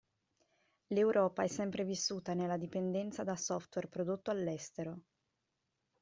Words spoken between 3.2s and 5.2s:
da software prodotto all'estero.